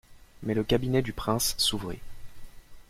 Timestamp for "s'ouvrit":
1.59-1.99